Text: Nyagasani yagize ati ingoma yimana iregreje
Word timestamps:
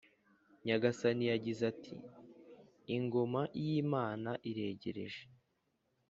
Nyagasani 0.65 1.23
yagize 1.31 1.61
ati 1.71 1.93
ingoma 2.97 3.41
yimana 3.63 4.31
iregreje 4.49 5.21